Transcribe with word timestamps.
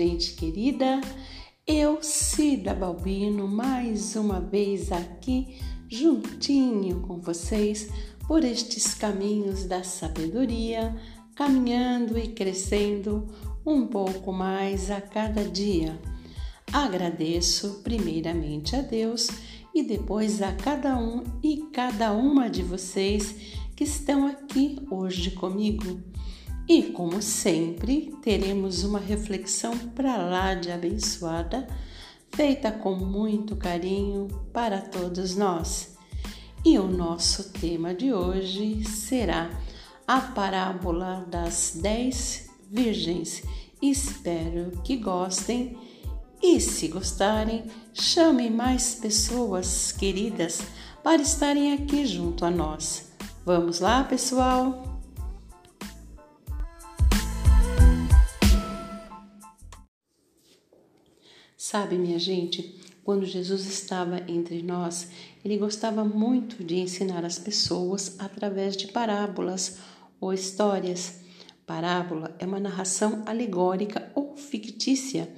Gente 0.00 0.32
querida. 0.32 0.98
Eu, 1.66 2.02
Cida 2.02 2.72
Balbino, 2.72 3.46
mais 3.46 4.16
uma 4.16 4.40
vez 4.40 4.90
aqui 4.90 5.58
juntinho 5.90 7.02
com 7.02 7.20
vocês 7.20 7.90
por 8.26 8.42
estes 8.42 8.94
caminhos 8.94 9.66
da 9.66 9.84
sabedoria, 9.84 10.96
caminhando 11.36 12.18
e 12.18 12.28
crescendo 12.28 13.28
um 13.66 13.86
pouco 13.86 14.32
mais 14.32 14.90
a 14.90 15.02
cada 15.02 15.44
dia. 15.44 16.00
Agradeço 16.72 17.82
primeiramente 17.84 18.74
a 18.74 18.80
Deus 18.80 19.28
e 19.74 19.82
depois 19.82 20.40
a 20.40 20.54
cada 20.54 20.96
um 20.96 21.22
e 21.44 21.58
cada 21.74 22.10
uma 22.14 22.48
de 22.48 22.62
vocês 22.62 23.36
que 23.76 23.84
estão 23.84 24.26
aqui 24.26 24.78
hoje 24.90 25.32
comigo. 25.32 26.00
E 26.70 26.84
como 26.84 27.20
sempre, 27.20 28.14
teremos 28.22 28.84
uma 28.84 29.00
reflexão 29.00 29.76
para 29.76 30.16
lá 30.18 30.54
de 30.54 30.70
abençoada, 30.70 31.66
feita 32.30 32.70
com 32.70 32.94
muito 32.94 33.56
carinho 33.56 34.28
para 34.52 34.80
todos 34.80 35.34
nós. 35.34 35.96
E 36.64 36.78
o 36.78 36.86
nosso 36.86 37.50
tema 37.50 37.92
de 37.92 38.12
hoje 38.12 38.84
será 38.84 39.50
a 40.06 40.20
parábola 40.20 41.26
das 41.28 41.72
dez 41.74 42.48
virgens. 42.70 43.42
Espero 43.82 44.80
que 44.84 44.96
gostem 44.96 45.76
e, 46.40 46.60
se 46.60 46.86
gostarem, 46.86 47.64
chamem 47.92 48.48
mais 48.48 48.94
pessoas 48.94 49.90
queridas 49.90 50.60
para 51.02 51.20
estarem 51.20 51.72
aqui 51.72 52.06
junto 52.06 52.44
a 52.44 52.50
nós. 52.50 53.10
Vamos 53.44 53.80
lá, 53.80 54.04
pessoal? 54.04 54.89
Sabe, 61.62 61.98
minha 61.98 62.18
gente, 62.18 62.80
quando 63.04 63.26
Jesus 63.26 63.66
estava 63.66 64.24
entre 64.26 64.62
nós, 64.62 65.08
ele 65.44 65.58
gostava 65.58 66.02
muito 66.02 66.64
de 66.64 66.76
ensinar 66.78 67.22
as 67.22 67.38
pessoas 67.38 68.16
através 68.18 68.74
de 68.74 68.88
parábolas 68.88 69.76
ou 70.18 70.32
histórias. 70.32 71.20
Parábola 71.66 72.34
é 72.38 72.46
uma 72.46 72.58
narração 72.58 73.22
alegórica 73.26 74.10
ou 74.14 74.38
fictícia 74.38 75.30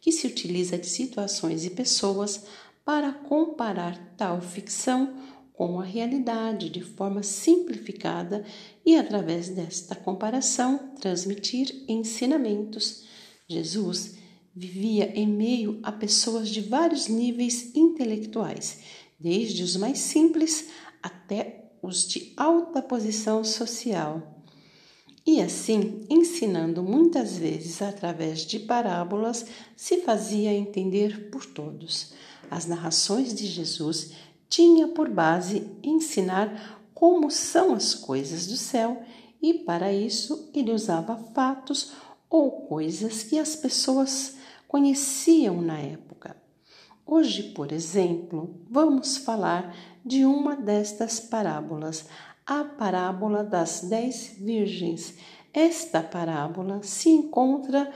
que 0.00 0.10
se 0.10 0.26
utiliza 0.26 0.76
de 0.76 0.88
situações 0.88 1.64
e 1.64 1.70
pessoas 1.70 2.44
para 2.84 3.12
comparar 3.12 4.16
tal 4.16 4.40
ficção 4.40 5.14
com 5.52 5.78
a 5.78 5.84
realidade 5.84 6.70
de 6.70 6.80
forma 6.80 7.22
simplificada 7.22 8.44
e, 8.84 8.96
através 8.96 9.48
desta 9.48 9.94
comparação, 9.94 10.90
transmitir 11.00 11.84
ensinamentos. 11.86 13.04
Jesus 13.48 14.18
vivia 14.54 15.12
em 15.14 15.26
meio 15.26 15.78
a 15.82 15.92
pessoas 15.92 16.48
de 16.48 16.60
vários 16.60 17.08
níveis 17.08 17.74
intelectuais, 17.74 18.80
desde 19.18 19.62
os 19.62 19.76
mais 19.76 19.98
simples 19.98 20.68
até 21.02 21.70
os 21.82 22.06
de 22.06 22.32
alta 22.36 22.82
posição 22.82 23.44
social. 23.44 24.44
E 25.26 25.42
assim, 25.42 26.06
ensinando 26.08 26.82
muitas 26.82 27.36
vezes 27.36 27.82
através 27.82 28.46
de 28.46 28.58
parábolas, 28.58 29.44
se 29.76 29.98
fazia 29.98 30.54
entender 30.54 31.28
por 31.30 31.44
todos. 31.44 32.14
As 32.50 32.64
narrações 32.64 33.34
de 33.34 33.46
Jesus 33.46 34.12
tinha 34.48 34.88
por 34.88 35.10
base 35.10 35.70
ensinar 35.82 36.82
como 36.94 37.30
são 37.30 37.74
as 37.74 37.94
coisas 37.94 38.46
do 38.46 38.56
céu, 38.56 39.02
e 39.40 39.52
para 39.52 39.92
isso 39.92 40.50
ele 40.54 40.72
usava 40.72 41.16
fatos 41.34 41.92
ou 42.30 42.66
coisas 42.66 43.22
que 43.22 43.38
as 43.38 43.54
pessoas 43.54 44.37
conheciam 44.68 45.62
na 45.62 45.78
época. 45.78 46.36
Hoje, 47.04 47.54
por 47.54 47.72
exemplo, 47.72 48.60
vamos 48.70 49.16
falar 49.16 49.74
de 50.04 50.26
uma 50.26 50.54
destas 50.54 51.18
parábolas, 51.18 52.06
a 52.46 52.62
parábola 52.64 53.42
das 53.42 53.80
dez 53.88 54.36
virgens. 54.38 55.16
Esta 55.54 56.02
parábola 56.02 56.82
se 56.82 57.08
encontra 57.08 57.90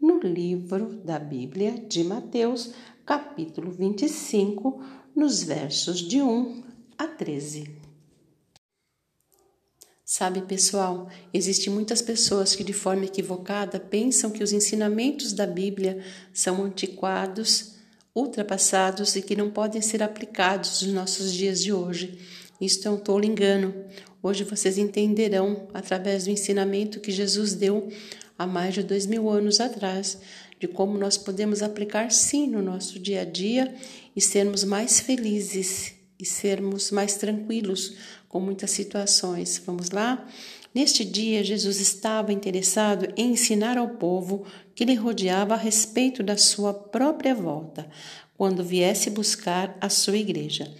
no 0.00 0.18
livro 0.18 0.96
da 1.04 1.18
Bíblia 1.18 1.72
de 1.72 2.02
Mateus, 2.02 2.74
capítulo 3.04 3.70
25, 3.70 4.82
nos 5.14 5.44
versos 5.44 6.00
de 6.00 6.20
1 6.20 6.64
a 6.98 7.06
13. 7.06 7.85
Sabe, 10.08 10.42
pessoal, 10.42 11.08
existem 11.34 11.72
muitas 11.72 12.00
pessoas 12.00 12.54
que, 12.54 12.62
de 12.62 12.72
forma 12.72 13.06
equivocada, 13.06 13.80
pensam 13.80 14.30
que 14.30 14.40
os 14.40 14.52
ensinamentos 14.52 15.32
da 15.32 15.44
Bíblia 15.48 16.00
são 16.32 16.62
antiquados, 16.62 17.74
ultrapassados 18.14 19.16
e 19.16 19.20
que 19.20 19.34
não 19.34 19.50
podem 19.50 19.82
ser 19.82 20.04
aplicados 20.04 20.80
nos 20.82 20.94
nossos 20.94 21.32
dias 21.32 21.60
de 21.60 21.72
hoje. 21.72 22.20
Isto 22.60 22.86
é 22.86 22.90
um 22.92 22.98
tolo 22.98 23.24
engano. 23.24 23.74
Hoje 24.22 24.44
vocês 24.44 24.78
entenderão, 24.78 25.66
através 25.74 26.26
do 26.26 26.30
ensinamento 26.30 27.00
que 27.00 27.10
Jesus 27.10 27.54
deu 27.54 27.88
há 28.38 28.46
mais 28.46 28.74
de 28.74 28.84
dois 28.84 29.06
mil 29.06 29.28
anos 29.28 29.58
atrás, 29.58 30.18
de 30.60 30.68
como 30.68 30.96
nós 30.96 31.18
podemos 31.18 31.62
aplicar 31.62 32.12
sim 32.12 32.46
no 32.46 32.62
nosso 32.62 33.00
dia 33.00 33.22
a 33.22 33.24
dia 33.24 33.74
e 34.14 34.20
sermos 34.20 34.62
mais 34.62 35.00
felizes 35.00 35.94
e 36.16 36.24
sermos 36.24 36.92
mais 36.92 37.16
tranquilos 37.16 37.94
com 38.36 38.40
muitas 38.40 38.70
situações. 38.70 39.62
Vamos 39.64 39.88
lá? 39.88 40.28
Neste 40.74 41.06
dia, 41.06 41.42
Jesus 41.42 41.80
estava 41.80 42.34
interessado 42.34 43.08
em 43.16 43.30
ensinar 43.30 43.78
ao 43.78 43.88
povo 43.88 44.44
que 44.74 44.84
lhe 44.84 44.94
rodeava 44.94 45.54
a 45.54 45.56
respeito 45.56 46.22
da 46.22 46.36
sua 46.36 46.74
própria 46.74 47.34
volta, 47.34 47.88
quando 48.36 48.62
viesse 48.62 49.08
buscar 49.08 49.74
a 49.80 49.88
sua 49.88 50.18
igreja. 50.18 50.70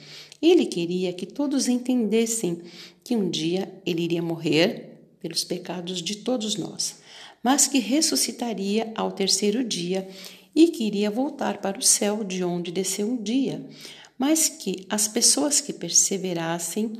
Ele 0.43 0.67
queria 0.67 1.15
que 1.15 1.25
todos 1.25 1.67
entendessem 1.67 2.61
que 3.03 3.17
um 3.17 3.31
dia 3.31 3.73
ele 3.87 4.03
iria 4.03 4.21
morrer 4.21 5.01
pelos 5.19 5.43
pecados 5.43 6.03
de 6.03 6.17
todos 6.17 6.57
nós, 6.57 6.97
mas 7.43 7.67
que 7.67 7.79
ressuscitaria 7.79 8.93
ao 8.95 9.11
terceiro 9.11 9.65
dia 9.65 10.07
e 10.55 10.69
que 10.69 10.85
iria 10.85 11.11
voltar 11.11 11.57
para 11.63 11.79
o 11.79 11.83
céu 11.83 12.23
de 12.23 12.45
onde 12.45 12.71
desceu 12.71 13.09
um 13.09 13.17
dia, 13.17 13.65
mas 14.19 14.47
que 14.47 14.85
as 14.91 15.09
pessoas 15.09 15.59
que 15.59 15.73
perseverassem, 15.73 16.93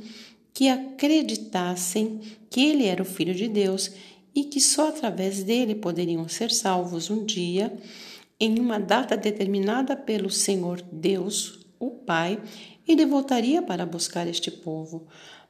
que 0.57 0.69
acreditassem 0.69 2.19
que 2.49 2.65
ele 2.65 2.85
era 2.85 3.03
o 3.03 3.05
filho 3.05 3.35
de 3.35 3.47
Deus 3.47 3.91
e 4.33 4.45
que 4.45 4.59
só 4.59 4.89
através 4.89 5.43
dele 5.43 5.75
poderiam 5.75 6.27
ser 6.27 6.49
salvos 6.49 7.11
um 7.11 7.23
dia, 7.23 7.77
em 8.39 8.57
uma 8.57 8.79
data 8.79 9.15
determinada 9.15 9.95
pelo 9.95 10.31
Senhor 10.31 10.81
Deus, 10.91 11.59
o 11.79 11.91
Pai, 11.91 12.41
ele 12.87 13.05
voltaria 13.05 13.61
para 13.61 13.85
buscar 13.85 14.25
este 14.25 14.49
povo. 14.49 15.05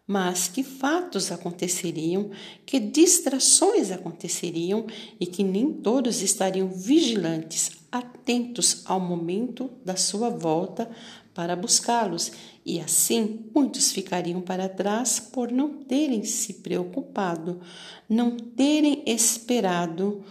Mas 0.05 0.49
que 0.49 0.61
fatos 0.61 1.31
aconteceriam, 1.31 2.29
que 2.65 2.77
distrações 2.77 3.91
aconteceriam 3.91 4.87
e 5.17 5.25
que 5.25 5.41
nem 5.41 5.71
todos 5.71 6.21
estariam 6.21 6.67
vigilantes, 6.67 7.71
atentos 7.89 8.81
ao 8.85 8.99
momento 8.99 9.71
da 9.85 9.95
sua 9.95 10.29
volta 10.29 10.89
para 11.37 11.55
buscá-los, 11.55 12.31
e 12.65 12.81
assim 12.81 13.45
muitos 13.55 13.91
ficariam 13.91 14.41
para 14.41 14.67
trás 14.67 15.19
por 15.19 15.51
não 15.51 15.83
terem 15.83 16.23
se 16.23 16.55
preocupado, 16.55 17.61
não 18.09 18.35
terem 18.35 19.03
esperado 19.05 20.23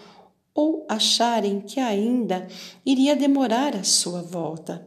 ou 0.53 0.85
acharem 0.88 1.61
que 1.61 1.79
ainda 1.79 2.49
iria 2.85 3.14
demorar 3.14 3.76
a 3.76 3.85
sua 3.85 4.20
volta 4.20 4.85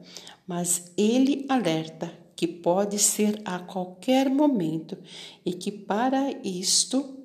mas 0.50 0.92
ele 0.98 1.46
alerta 1.48 2.12
que 2.36 2.48
pode 2.48 2.98
ser 2.98 3.40
a 3.46 3.60
qualquer 3.60 4.32
momento 4.32 4.98
e 5.46 5.54
que 5.54 5.72
para 5.72 6.32
isto 6.44 7.20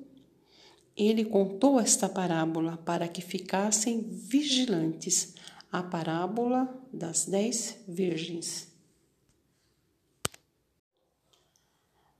ele 0.95 1.25
contou 1.25 1.79
esta 1.79 2.07
parábola 2.07 2.77
para 2.77 3.07
que 3.07 3.23
ficassem 3.23 3.99
vigilantes 4.01 5.33
a 5.71 5.81
parábola 5.81 6.71
das 6.93 7.25
dez 7.25 7.79
virgens. 7.87 8.74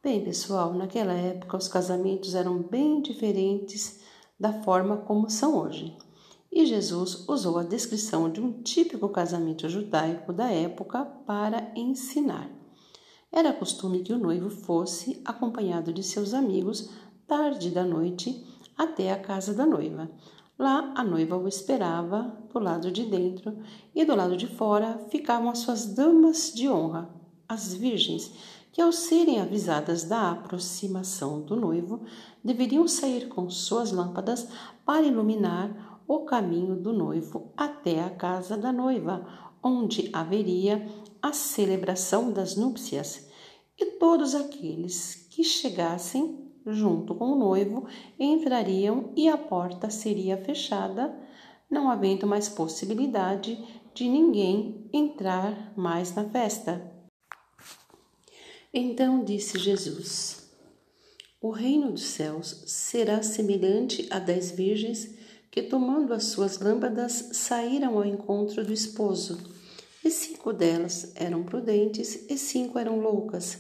Bem, 0.06 0.24
pessoal, 0.24 0.72
naquela 0.72 1.14
época 1.14 1.58
os 1.58 1.68
casamentos 1.68 2.36
eram 2.36 2.62
bem 2.62 3.02
diferentes 3.02 4.02
da 4.40 4.54
forma 4.62 4.98
como 4.98 5.32
são 5.32 5.58
hoje 5.58 5.98
e 6.52 6.64
Jesus 6.64 7.28
usou 7.28 7.58
a 7.58 7.64
descrição 7.64 8.30
de 8.30 8.40
um 8.40 8.62
típico 8.62 9.10
casamento 9.10 9.68
judaico 9.68 10.32
da 10.32 10.48
época 10.52 11.04
para 11.26 11.72
ensinar. 11.76 12.48
Era 13.32 13.52
costume 13.52 14.04
que 14.04 14.14
o 14.14 14.20
noivo 14.20 14.52
fosse 14.52 15.20
acompanhado 15.26 15.92
de 15.92 16.04
seus 16.04 16.36
amigos 16.36 16.92
tarde 17.26 17.72
da 17.72 17.84
noite 17.84 18.46
até 18.78 19.12
a 19.12 19.20
casa 19.20 19.56
da 19.56 19.66
noiva. 19.66 20.08
Lá 20.56 20.94
a 20.96 21.04
noiva 21.04 21.36
o 21.36 21.48
esperava 21.48 22.32
do 22.54 22.60
lado 22.60 22.92
de 22.92 23.06
dentro 23.06 23.58
e 23.96 24.06
do 24.06 24.16
lado 24.16 24.38
de 24.38 24.46
fora 24.46 25.04
ficavam 25.10 25.50
as 25.50 25.58
suas 25.58 25.96
damas 25.96 26.54
de 26.54 26.70
honra, 26.70 27.10
as 27.50 27.74
virgens, 27.74 28.32
que 28.76 28.82
ao 28.82 28.92
serem 28.92 29.40
avisadas 29.40 30.04
da 30.04 30.32
aproximação 30.32 31.40
do 31.40 31.56
noivo, 31.56 32.02
deveriam 32.44 32.86
sair 32.90 33.30
com 33.30 33.50
suas 33.50 33.94
lâmpadas 33.94 34.50
para 34.86 35.08
iluminar 35.08 36.02
o 36.06 36.26
caminho 36.26 36.76
do 36.76 36.92
noivo 36.92 37.54
até 37.56 38.04
a 38.04 38.10
casa 38.10 38.58
da 38.58 38.74
noiva, 38.74 39.26
onde 39.64 40.10
haveria 40.12 40.86
a 41.22 41.32
celebração 41.32 42.34
das 42.34 42.58
núpcias, 42.58 43.30
e 43.80 43.92
todos 43.92 44.36
aqueles 44.36 45.26
que 45.32 45.42
chegassem 45.42 46.52
junto 46.66 47.16
com 47.16 47.32
o 47.32 47.40
noivo 47.40 47.88
entrariam 48.20 49.14
e 49.16 49.30
a 49.30 49.38
porta 49.38 49.90
seria 49.90 50.36
fechada, 50.36 51.18
não 51.72 51.90
havendo 51.90 52.28
mais 52.28 52.50
possibilidade 52.50 53.58
de 53.94 54.10
ninguém 54.10 54.90
entrar 54.92 55.72
mais 55.78 56.14
na 56.14 56.26
festa. 56.26 56.94
Então 58.78 59.24
disse 59.24 59.58
Jesus: 59.58 60.50
O 61.42 61.50
reino 61.50 61.94
dos 61.94 62.04
céus 62.04 62.64
será 62.66 63.24
semelhante 63.24 64.06
a 64.10 64.20
dez 64.20 64.52
virgens 64.52 65.12
que, 65.50 65.64
tomando 65.64 66.14
as 66.14 66.26
suas 66.26 66.60
lâmpadas, 66.60 67.30
saíram 67.32 67.98
ao 67.98 68.04
encontro 68.04 68.66
do 68.66 68.74
esposo. 68.74 69.40
E 70.04 70.12
cinco 70.12 70.52
delas 70.52 71.14
eram 71.16 71.42
prudentes 71.42 72.30
e 72.30 72.38
cinco 72.38 72.78
eram 72.78 73.00
loucas. 73.00 73.60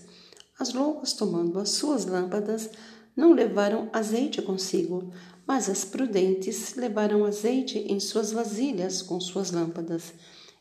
As 0.59 0.73
loucas, 0.73 1.13
tomando 1.13 1.59
as 1.59 1.69
suas 1.69 2.05
lâmpadas, 2.05 2.69
não 3.15 3.31
levaram 3.31 3.89
azeite 3.93 4.41
consigo, 4.41 5.13
mas 5.47 5.69
as 5.69 5.85
prudentes 5.85 6.75
levaram 6.75 7.23
azeite 7.23 7.79
em 7.79 8.01
suas 8.01 8.33
vasilhas 8.33 9.01
com 9.01 9.17
suas 9.21 9.49
lâmpadas. 9.49 10.13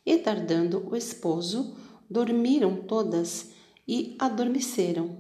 E 0.07 0.17
tardando 0.17 0.89
o 0.89 0.95
esposo, 0.95 1.77
dormiram 2.09 2.77
todas 2.77 3.53
e 3.87 4.17
adormeceram. 4.19 5.19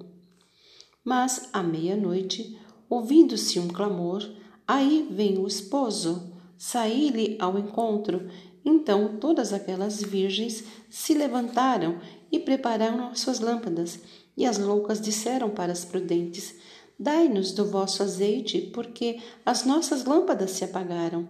Mas 1.04 1.48
à 1.52 1.62
meia-noite, 1.62 2.58
ouvindo-se 2.88 3.58
um 3.58 3.68
clamor, 3.68 4.26
aí 4.66 5.06
vem 5.10 5.38
o 5.38 5.46
esposo, 5.46 6.32
saí-lhe 6.56 7.36
ao 7.38 7.58
encontro. 7.58 8.28
Então 8.64 9.18
todas 9.18 9.52
aquelas 9.52 10.02
virgens 10.02 10.64
se 10.88 11.12
levantaram 11.12 12.00
e 12.32 12.38
prepararam 12.38 13.08
as 13.08 13.20
suas 13.20 13.40
lâmpadas. 13.40 14.00
E 14.36 14.46
as 14.46 14.58
loucas 14.58 15.00
disseram 15.00 15.50
para 15.50 15.72
as 15.72 15.84
prudentes: 15.84 16.56
Dai-nos 16.98 17.52
do 17.52 17.66
vosso 17.66 18.02
azeite, 18.02 18.70
porque 18.72 19.20
as 19.44 19.64
nossas 19.64 20.04
lâmpadas 20.04 20.52
se 20.52 20.64
apagaram. 20.64 21.28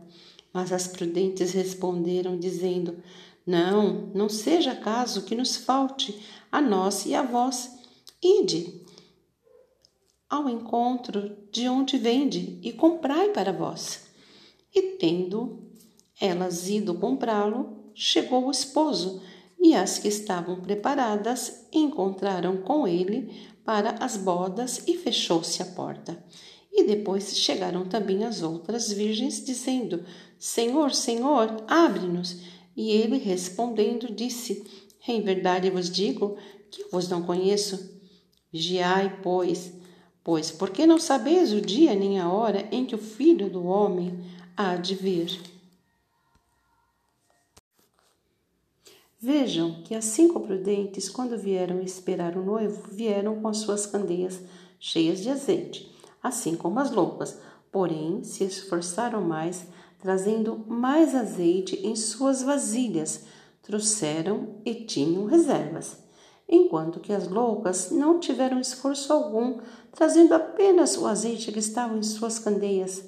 Mas 0.55 0.73
as 0.73 0.87
prudentes 0.87 1.51
responderam, 1.51 2.39
dizendo: 2.39 3.03
Não, 3.45 4.13
não 4.15 4.29
seja 4.29 4.77
caso 4.77 5.25
que 5.25 5.35
nos 5.35 5.57
falte 5.57 6.17
a 6.51 6.61
nós 6.61 7.05
e 7.07 7.15
a 7.15 7.23
vós. 7.23 7.77
Ide 8.23 8.81
ao 10.31 10.49
encontro 10.49 11.37
de 11.51 11.69
onde 11.69 11.99
vende 11.99 12.61
e 12.63 12.73
comprai 12.73 13.31
para 13.31 13.53
vós. 13.53 14.07
E 14.73 14.97
tendo 14.97 15.65
elas 16.21 16.69
ido 16.69 16.95
comprá-lo, 16.95 17.91
chegou 17.95 18.47
o 18.47 18.51
esposo, 18.51 19.21
e 19.61 19.75
as 19.75 19.99
que 19.99 20.09
estavam 20.09 20.61
preparadas 20.61 21.67
encontraram 21.73 22.59
com 22.59 22.87
ele 22.87 23.49
para 23.65 23.91
as 24.05 24.17
bodas 24.17 24.87
e 24.87 24.97
fechou-se 24.97 25.63
a 25.63 25.67
porta. 25.67 26.23
E 26.77 26.85
depois 26.85 27.37
chegaram 27.39 27.87
também 27.87 28.25
as 28.25 28.43
outras 28.43 28.93
virgens, 28.93 29.45
dizendo: 29.45 30.05
Senhor, 30.39 30.93
Senhor, 30.93 31.65
abre-nos. 31.69 32.41
E 32.77 32.91
ele 32.91 33.17
respondendo 33.17 34.13
disse: 34.13 34.65
em 35.07 35.21
verdade 35.21 35.71
vos 35.71 35.91
digo 35.91 36.37
que 36.71 36.83
eu 36.83 36.89
vos 36.91 37.09
não 37.09 37.23
conheço. 37.23 37.93
Vigiai, 38.51 39.21
pois, 39.23 39.73
pois 40.23 40.51
porque 40.51 40.87
não 40.87 40.99
sabeis 40.99 41.53
o 41.53 41.61
dia 41.61 41.95
nem 41.95 42.19
a 42.19 42.31
hora 42.31 42.67
em 42.73 42.87
que 42.87 42.95
o 42.95 42.99
Filho 42.99 43.51
do 43.51 43.65
Homem 43.67 44.19
há 44.57 44.77
de 44.77 44.95
vir. 44.95 45.41
Vejam 49.21 49.83
que 49.83 49.95
as 49.95 50.05
cinco 50.05 50.41
prudentes, 50.41 51.09
quando 51.09 51.39
vieram 51.39 51.81
esperar 51.81 52.37
o 52.37 52.45
noivo, 52.45 52.89
vieram 52.91 53.41
com 53.41 53.49
as 53.49 53.59
suas 53.59 53.87
candeias 53.87 54.41
cheias 54.79 55.23
de 55.23 55.31
azeite, 55.31 55.94
assim 56.25 56.57
como 56.57 56.81
as 56.81 56.91
loucas, 56.91 57.39
porém 57.71 58.25
se 58.25 58.45
esforçaram 58.45 59.21
mais, 59.21 59.67
trazendo 60.01 60.65
mais 60.67 61.15
azeite 61.15 61.87
em 61.87 61.95
suas 61.95 62.43
vasilhas, 62.43 63.27
trouxeram 63.61 64.57
e 64.65 64.75
tinham 64.75 65.27
reservas, 65.27 65.99
enquanto 66.49 66.99
que 66.99 67.13
as 67.13 67.29
loucas 67.29 67.91
não 67.91 68.19
tiveram 68.19 68.59
esforço 68.59 69.13
algum, 69.13 69.61
trazendo 69.93 70.33
apenas 70.35 70.97
o 70.97 71.07
azeite 71.07 71.53
que 71.53 71.59
estava 71.59 71.95
em 71.95 72.03
suas 72.03 72.39
candeias. 72.39 73.05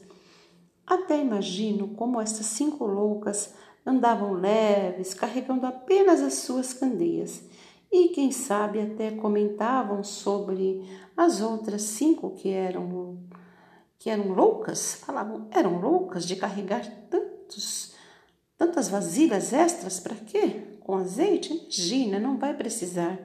Até 0.86 1.18
imagino 1.18 1.88
como 1.88 2.20
estas 2.20 2.46
cinco 2.46 2.84
loucas 2.84 3.54
andavam 3.84 4.34
leves, 4.34 5.14
carregando 5.14 5.66
apenas 5.66 6.20
as 6.20 6.34
suas 6.34 6.74
candeias, 6.74 7.42
e 7.90 8.08
quem 8.08 8.30
sabe 8.32 8.80
até 8.80 9.10
comentavam 9.12 10.02
sobre 10.02 10.82
as 11.16 11.40
outras 11.40 11.82
cinco 11.82 12.30
que 12.30 12.50
eram 12.50 13.18
que 13.98 14.10
eram 14.10 14.34
loucas, 14.34 14.94
falavam, 14.94 15.48
eram 15.50 15.80
loucas 15.80 16.26
de 16.26 16.36
carregar 16.36 16.84
tantos 17.08 17.96
Tantas 18.56 18.88
vasilhas 18.88 19.52
extras 19.52 20.00
para 20.00 20.14
quê? 20.14 20.78
Com 20.80 20.96
azeite? 20.96 21.52
Imagina, 21.52 22.18
não 22.18 22.38
vai 22.38 22.54
precisar. 22.54 23.18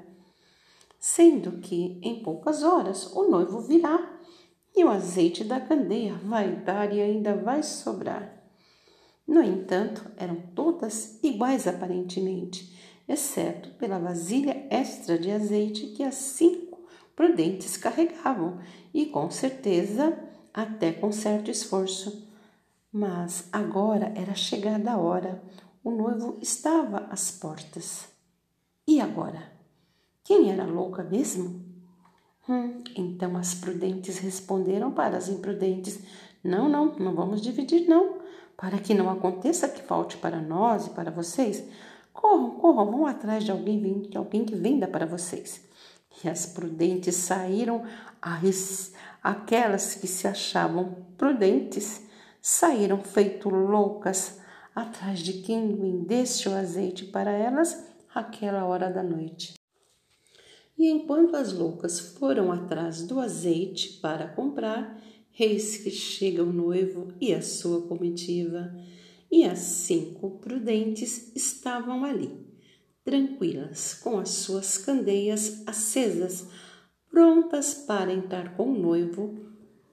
Sendo 0.99 1.59
que 1.59 1.99
em 2.03 2.21
poucas 2.21 2.63
horas 2.63 3.07
o 3.15 3.29
noivo 3.29 3.61
virá 3.61 4.19
e 4.75 4.83
o 4.83 4.89
azeite 4.89 5.43
da 5.43 5.59
candeia 5.59 6.15
vai 6.15 6.53
dar 6.57 6.93
e 6.93 7.01
ainda 7.01 7.35
vai 7.35 7.63
sobrar. 7.63 8.43
No 9.25 9.41
entanto, 9.41 10.05
eram 10.17 10.35
todas 10.53 11.23
iguais 11.23 11.65
aparentemente, 11.65 12.77
exceto 13.11 13.69
pela 13.71 13.99
vasilha 13.99 14.65
extra 14.69 15.17
de 15.19 15.29
azeite 15.29 15.87
que 15.87 16.03
as 16.03 16.15
cinco 16.15 16.79
prudentes 17.15 17.77
carregavam, 17.77 18.59
e 18.93 19.05
com 19.05 19.29
certeza 19.29 20.17
até 20.53 20.91
com 20.91 21.11
certo 21.11 21.51
esforço. 21.51 22.27
Mas 22.91 23.47
agora 23.51 24.11
era 24.15 24.33
chegada 24.33 24.91
a 24.91 24.97
hora, 24.97 25.41
o 25.83 25.91
noivo 25.91 26.37
estava 26.41 27.07
às 27.09 27.31
portas. 27.31 28.09
E 28.87 28.99
agora? 28.99 29.51
Quem 30.23 30.51
era 30.51 30.65
louca 30.65 31.03
mesmo? 31.03 31.63
Hum, 32.49 32.83
então 32.95 33.37
as 33.37 33.53
prudentes 33.53 34.17
responderam 34.17 34.91
para 34.91 35.17
as 35.17 35.29
imprudentes: 35.29 35.99
Não, 36.43 36.67
não, 36.67 36.97
não 36.97 37.13
vamos 37.13 37.41
dividir, 37.41 37.87
não, 37.87 38.19
para 38.57 38.77
que 38.77 38.93
não 38.93 39.09
aconteça 39.09 39.69
que 39.69 39.81
falte 39.81 40.17
para 40.17 40.41
nós 40.41 40.87
e 40.87 40.89
para 40.91 41.11
vocês. 41.11 41.63
Corram, 42.13 42.51
corram, 42.51 42.91
vão 42.91 43.05
atrás 43.05 43.43
de 43.43 43.51
alguém, 43.51 44.01
de 44.01 44.17
alguém 44.17 44.45
que 44.45 44.55
venda 44.55 44.87
para 44.87 45.05
vocês. 45.05 45.61
E 46.23 46.27
as 46.27 46.45
prudentes 46.45 47.15
saíram, 47.15 47.83
aquelas 49.23 49.95
que 49.95 50.07
se 50.07 50.27
achavam 50.27 51.05
prudentes 51.17 52.05
saíram 52.41 53.01
feito 53.01 53.49
loucas 53.49 54.39
atrás 54.75 55.19
de 55.19 55.33
quem 55.41 55.75
vendesse 55.75 56.49
o 56.49 56.53
azeite 56.53 57.05
para 57.05 57.31
elas 57.31 57.85
aquela 58.13 58.65
hora 58.65 58.89
da 58.89 59.03
noite. 59.03 59.53
E 60.77 60.89
enquanto 60.89 61.35
as 61.35 61.53
loucas 61.53 61.99
foram 61.99 62.51
atrás 62.51 63.03
do 63.03 63.19
azeite 63.19 63.99
para 63.99 64.27
comprar, 64.29 64.99
eis 65.39 65.77
que 65.77 65.91
chega 65.91 66.43
o 66.43 66.51
noivo 66.51 67.13
e 67.21 67.33
a 67.33 67.41
sua 67.41 67.87
comitiva, 67.87 68.73
e 69.31 69.45
as 69.45 69.59
cinco 69.59 70.31
prudentes 70.39 71.31
estavam 71.35 72.03
ali, 72.03 72.29
tranquilas, 73.03 73.93
com 73.93 74.19
as 74.19 74.29
suas 74.29 74.77
candeias 74.77 75.63
acesas, 75.65 76.47
prontas 77.09 77.73
para 77.73 78.11
entrar 78.11 78.57
com 78.57 78.73
o 78.73 78.77
noivo 78.77 79.39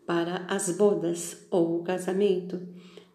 para 0.04 0.44
as 0.48 0.70
bodas 0.76 1.46
ou 1.50 1.78
o 1.78 1.84
casamento, 1.84 2.60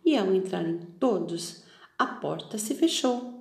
e 0.06 0.16
ao 0.16 0.34
entrarem 0.34 0.80
todos, 1.00 1.64
a 1.98 2.06
porta 2.06 2.58
se 2.58 2.74
fechou. 2.74 3.34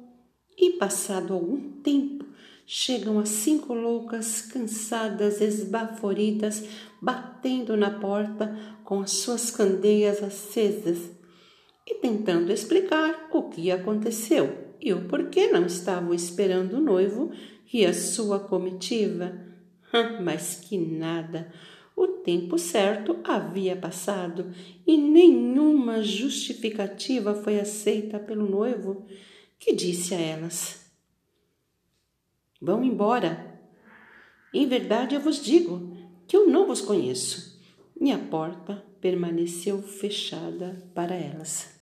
E 0.57 0.71
passado 0.71 1.35
algum 1.35 1.81
tempo, 1.83 2.25
chegam 2.67 3.19
as 3.19 3.29
cinco 3.29 3.75
loucas, 3.75 4.43
cansadas, 4.43 5.41
esbaforidas, 5.41 6.65
batendo 7.01 7.77
na 7.77 7.91
porta 7.91 8.57
com 8.85 9.01
as 9.01 9.11
suas 9.11 9.51
candeias 9.51 10.23
acesas 10.23 11.22
e 11.87 11.95
tentando 11.97 12.53
explicar 12.53 13.29
o 13.33 13.45
que 13.49 13.71
aconteceu 13.71 14.73
e 14.81 14.93
o 14.93 15.07
porquê 15.07 15.49
não 15.49 15.67
estavam 15.67 16.13
esperando 16.13 16.75
o 16.75 16.81
noivo 16.81 17.31
e 17.73 17.87
a 17.87 17.95
sua 17.95 18.41
comitiva. 18.41 19.33
Mas 20.23 20.57
que 20.57 20.77
nada! 20.77 21.53
O 21.95 22.09
tempo 22.09 22.59
certo 22.59 23.19
havia 23.23 23.77
passado 23.77 24.53
e 24.87 24.97
nenhuma 24.97 26.03
justificativa 26.03 27.35
foi 27.35 27.61
aceita 27.61 28.19
pelo 28.19 28.49
noivo, 28.49 29.07
que 29.59 29.75
disse 29.75 30.15
a 30.15 30.19
elas: 30.19 30.91
Vão 32.61 32.83
embora. 32.83 33.61
Em 34.55 34.67
verdade 34.67 35.15
eu 35.15 35.21
vos 35.21 35.43
digo 35.43 35.97
que 36.27 36.37
eu 36.37 36.49
não 36.49 36.67
vos 36.67 36.81
conheço. 36.81 37.61
E 38.01 38.11
a 38.11 38.19
porta 38.19 38.85
permaneceu 39.03 39.83
fechada 39.83 40.81
para 40.95 41.15
elas. 41.15 41.83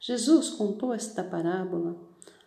Jesus 0.00 0.48
contou 0.48 0.94
esta 0.94 1.22
parábola 1.22 2.00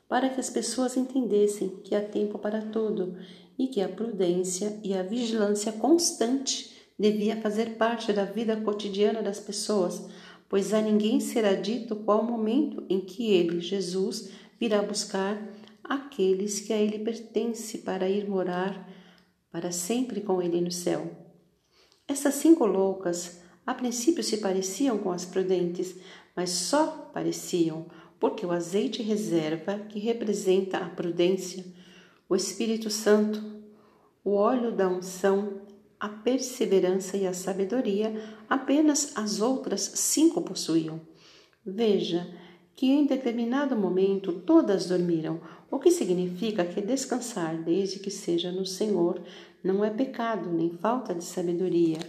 para 0.07 0.29
que 0.29 0.39
as 0.39 0.49
pessoas 0.49 0.97
entendessem 0.97 1.81
que 1.83 1.93
há 1.93 2.01
tempo 2.01 2.39
para 2.39 2.59
tudo 2.59 3.15
e 3.57 3.67
que 3.67 3.81
a 3.81 3.87
prudência 3.87 4.79
e 4.83 4.95
a 4.95 5.03
vigilância 5.03 5.71
constante 5.71 6.75
devia 6.97 7.39
fazer 7.39 7.77
parte 7.77 8.11
da 8.11 8.25
vida 8.25 8.57
cotidiana 8.57 9.21
das 9.21 9.39
pessoas, 9.39 10.09
pois 10.49 10.73
a 10.73 10.81
ninguém 10.81 11.19
será 11.19 11.53
dito 11.53 11.95
qual 11.97 12.21
o 12.21 12.31
momento 12.31 12.83
em 12.89 12.99
que 12.99 13.31
ele, 13.31 13.61
Jesus, 13.61 14.31
virá 14.59 14.81
buscar 14.81 15.39
aqueles 15.83 16.61
que 16.61 16.73
a 16.73 16.77
ele 16.77 16.99
pertence 16.99 17.77
para 17.79 18.09
ir 18.09 18.27
morar 18.27 18.89
para 19.51 19.71
sempre 19.71 20.21
com 20.21 20.41
ele 20.41 20.59
no 20.61 20.71
céu. 20.71 21.28
Essas 22.09 22.33
cinco 22.33 22.65
loucas 22.65 23.39
a 23.67 23.73
princípio 23.75 24.23
se 24.23 24.37
pareciam 24.37 24.97
com 24.97 25.11
as 25.11 25.25
prudentes, 25.25 25.95
mas 26.35 26.49
só 26.49 27.11
pareciam, 27.13 27.85
porque 28.19 28.43
o 28.43 28.51
azeite 28.51 29.03
reserva, 29.03 29.77
que 29.77 29.99
representa 29.99 30.79
a 30.79 30.89
prudência, 30.89 31.63
o 32.27 32.35
Espírito 32.35 32.89
Santo, 32.89 33.39
o 34.23 34.31
óleo 34.31 34.71
da 34.71 34.89
unção, 34.89 35.61
a 35.99 36.09
perseverança 36.09 37.15
e 37.15 37.27
a 37.27 37.33
sabedoria, 37.33 38.11
apenas 38.49 39.15
as 39.15 39.39
outras 39.39 39.81
cinco 39.81 40.41
possuíam. 40.41 40.99
Veja 41.63 42.27
que 42.75 42.87
em 42.87 43.05
determinado 43.05 43.75
momento 43.75 44.31
todas 44.31 44.87
dormiram, 44.87 45.41
o 45.69 45.77
que 45.77 45.91
significa 45.91 46.65
que 46.65 46.81
descansar, 46.81 47.61
desde 47.61 47.99
que 47.99 48.09
seja 48.09 48.51
no 48.51 48.65
Senhor, 48.65 49.21
não 49.63 49.83
é 49.83 49.89
pecado 49.89 50.49
nem 50.51 50.69
falta 50.69 51.13
de 51.13 51.23
sabedoria. 51.23 51.99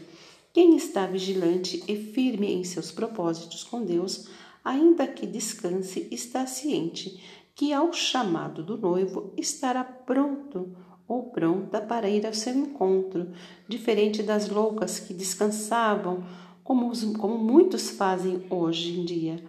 Quem 0.53 0.77
está 0.77 1.07
vigilante 1.07 1.83
e 1.87 1.97
firme 1.97 2.53
em 2.53 2.65
seus 2.65 2.91
propósitos 2.91 3.63
com 3.63 3.85
Deus, 3.85 4.29
ainda 4.65 5.07
que 5.07 5.27
descanse, 5.27 6.09
está 6.11 6.47
ciente 6.47 7.21
que 7.55 7.73
ao 7.73 7.93
chamado 7.93 8.63
do 8.63 8.79
noivo 8.79 9.35
estará 9.37 9.85
pronto 9.85 10.75
ou 11.07 11.25
pronta 11.25 11.81
para 11.81 12.09
ir 12.09 12.25
ao 12.25 12.33
seu 12.33 12.55
encontro, 12.55 13.33
diferente 13.69 14.23
das 14.23 14.49
loucas 14.49 15.01
que 15.01 15.13
descansavam, 15.13 16.25
como, 16.63 16.89
os, 16.89 17.05
como 17.17 17.37
muitos 17.37 17.91
fazem 17.91 18.47
hoje 18.49 18.99
em 18.99 19.05
dia. 19.05 19.45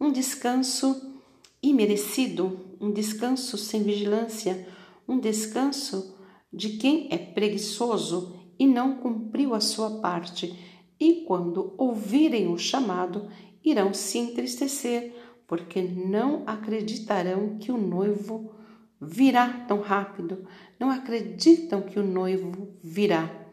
Um 0.00 0.10
descanso 0.10 1.14
imerecido, 1.62 2.58
um 2.80 2.90
descanso 2.90 3.56
sem 3.56 3.82
vigilância, 3.82 4.66
um 5.06 5.18
descanso 5.18 6.14
de 6.54 6.70
quem 6.70 7.08
é 7.10 7.18
preguiçoso 7.18 8.34
e 8.58 8.66
não 8.66 8.96
cumpriu 8.96 9.54
a 9.54 9.60
sua 9.60 10.00
parte, 10.00 10.54
e 10.98 11.24
quando 11.26 11.74
ouvirem 11.76 12.48
o 12.48 12.56
chamado, 12.56 13.28
irão 13.64 13.92
se 13.92 14.18
entristecer, 14.18 15.12
porque 15.46 15.82
não 15.82 16.42
acreditarão 16.46 17.58
que 17.58 17.72
o 17.72 17.76
noivo 17.76 18.52
virá 19.00 19.64
tão 19.68 19.80
rápido, 19.80 20.46
não 20.78 20.90
acreditam 20.90 21.82
que 21.82 21.98
o 21.98 22.06
noivo 22.06 22.76
virá. 22.82 23.48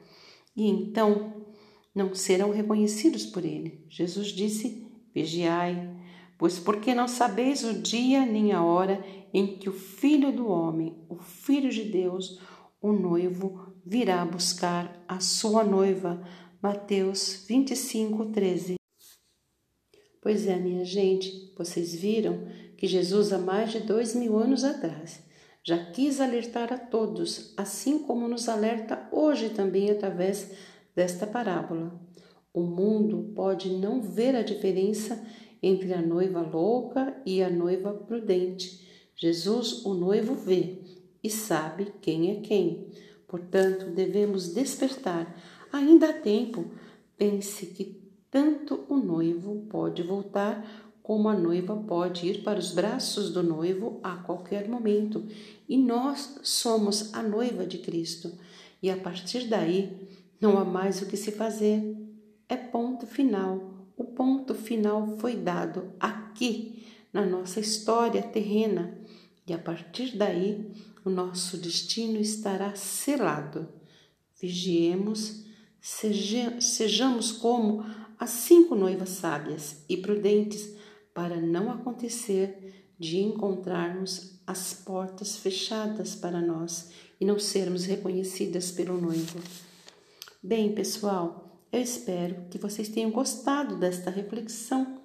E 0.55 0.67
então 0.67 1.45
não 1.93 2.13
serão 2.13 2.51
reconhecidos 2.51 3.25
por 3.25 3.43
ele. 3.43 3.85
Jesus 3.89 4.27
disse: 4.27 4.87
Vigiai, 5.13 5.89
pois 6.37 6.59
porque 6.59 6.93
não 6.93 7.07
sabeis 7.07 7.63
o 7.63 7.81
dia 7.81 8.25
nem 8.25 8.51
a 8.51 8.63
hora 8.63 9.03
em 9.33 9.57
que 9.57 9.69
o 9.69 9.73
Filho 9.73 10.31
do 10.31 10.47
Homem, 10.47 10.95
o 11.09 11.17
Filho 11.17 11.69
de 11.69 11.83
Deus, 11.83 12.39
o 12.81 12.91
noivo, 12.91 13.73
virá 13.85 14.25
buscar 14.25 15.03
a 15.07 15.19
sua 15.19 15.63
noiva. 15.63 16.21
Mateus 16.61 17.45
25, 17.47 18.25
13. 18.31 18.75
Pois 20.21 20.47
é, 20.47 20.55
minha 20.57 20.83
gente, 20.83 21.53
vocês 21.57 21.93
viram 21.93 22.47
que 22.77 22.87
Jesus, 22.87 23.31
há 23.31 23.37
mais 23.37 23.71
de 23.71 23.79
dois 23.79 24.15
mil 24.15 24.37
anos 24.37 24.63
atrás, 24.63 25.23
já 25.63 25.91
quis 25.91 26.19
alertar 26.19 26.73
a 26.73 26.77
todos, 26.77 27.53
assim 27.55 27.99
como 27.99 28.27
nos 28.27 28.49
alerta 28.49 29.07
hoje 29.11 29.49
também 29.49 29.91
através 29.91 30.51
desta 30.95 31.27
parábola. 31.27 31.99
O 32.53 32.61
mundo 32.61 33.31
pode 33.35 33.69
não 33.69 34.01
ver 34.01 34.35
a 34.35 34.41
diferença 34.41 35.23
entre 35.61 35.93
a 35.93 36.01
noiva 36.01 36.41
louca 36.41 37.15
e 37.25 37.43
a 37.43 37.49
noiva 37.49 37.93
prudente. 37.93 38.89
Jesus, 39.15 39.85
o 39.85 39.93
noivo, 39.93 40.33
vê 40.33 40.81
e 41.23 41.29
sabe 41.29 41.93
quem 42.01 42.31
é 42.31 42.41
quem. 42.41 42.87
Portanto, 43.27 43.85
devemos 43.87 44.53
despertar. 44.53 45.35
Ainda 45.71 46.09
há 46.09 46.13
tempo. 46.13 46.65
Pense 47.17 47.67
que 47.67 48.01
tanto 48.29 48.85
o 48.89 48.97
noivo 48.97 49.67
pode 49.69 50.03
voltar, 50.03 50.65
como 51.03 51.29
a 51.29 51.33
noiva 51.33 51.75
pode 51.75 52.27
ir 52.27 52.43
para 52.43 52.59
os 52.59 52.71
braços 52.71 53.31
do 53.31 53.43
noivo 53.43 53.99
a 54.03 54.15
qualquer 54.17 54.67
momento. 54.67 55.25
E 55.67 55.77
nós 55.77 56.39
somos 56.43 57.13
a 57.13 57.21
noiva 57.21 57.65
de 57.65 57.77
Cristo. 57.77 58.31
E 58.81 58.89
a 58.89 58.97
partir 58.97 59.47
daí, 59.47 60.09
não 60.39 60.57
há 60.57 60.65
mais 60.65 61.01
o 61.01 61.05
que 61.05 61.17
se 61.17 61.31
fazer. 61.31 61.95
É 62.49 62.55
ponto 62.55 63.05
final. 63.05 63.71
O 63.95 64.03
ponto 64.03 64.55
final 64.55 65.17
foi 65.17 65.35
dado 65.35 65.91
aqui, 65.99 66.85
na 67.13 67.25
nossa 67.25 67.59
história 67.59 68.21
terrena. 68.21 68.97
E 69.45 69.53
a 69.53 69.57
partir 69.57 70.17
daí, 70.17 70.71
o 71.03 71.09
nosso 71.09 71.57
destino 71.57 72.19
estará 72.19 72.75
selado. 72.75 73.67
Vigiemos, 74.39 75.43
sejamos 75.79 77.31
como 77.31 77.83
as 78.19 78.29
cinco 78.29 78.75
noivas 78.75 79.09
sábias 79.09 79.83
e 79.89 79.97
prudentes, 79.97 80.75
para 81.13 81.41
não 81.41 81.69
acontecer 81.69 82.93
de 82.97 83.19
encontrarmos 83.19 84.39
as 84.45 84.73
portas 84.73 85.35
fechadas 85.35 86.15
para 86.15 86.39
nós 86.39 86.91
e 87.19 87.25
não 87.25 87.39
sermos 87.39 87.85
reconhecidas 87.85 88.71
pelo 88.71 88.99
noivo. 88.99 89.39
Bem, 90.41 90.73
pessoal, 90.73 91.59
eu 91.71 91.81
espero 91.81 92.47
que 92.49 92.57
vocês 92.57 92.89
tenham 92.89 93.11
gostado 93.11 93.75
desta 93.77 94.09
reflexão 94.09 95.01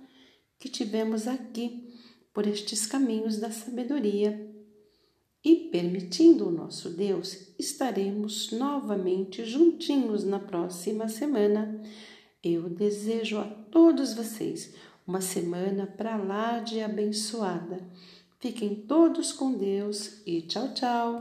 que 0.59 0.69
tivemos 0.69 1.27
aqui 1.27 1.93
por 2.33 2.47
estes 2.47 2.87
caminhos 2.87 3.39
da 3.39 3.51
sabedoria 3.51 4.46
e, 5.47 5.55
permitindo 5.71 6.49
o 6.49 6.51
nosso 6.51 6.91
Deus, 6.91 7.55
estaremos 7.57 8.51
novamente 8.51 9.45
juntinhos 9.45 10.25
na 10.25 10.41
próxima 10.41 11.09
semana. 11.09 11.81
Eu 12.43 12.69
desejo 12.69 13.39
a 13.39 13.45
todos 13.45 14.13
vocês 14.13 14.75
uma 15.07 15.21
semana 15.21 15.87
para 15.87 16.17
lá 16.17 16.59
de 16.59 16.81
abençoada. 16.81 17.79
Fiquem 18.41 18.75
todos 18.75 19.33
com 19.33 19.53
Deus 19.53 20.21
e 20.27 20.43
tchau, 20.43 20.75
tchau. 20.75 21.21